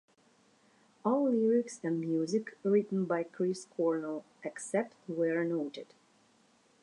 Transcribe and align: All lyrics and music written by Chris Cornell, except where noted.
All 1.05 1.29
lyrics 1.31 1.79
and 1.83 1.99
music 2.01 2.57
written 2.63 3.05
by 3.05 3.21
Chris 3.21 3.65
Cornell, 3.65 4.25
except 4.43 4.95
where 5.05 5.43
noted. 5.43 5.93